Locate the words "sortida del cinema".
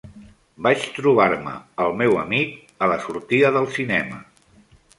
3.07-4.21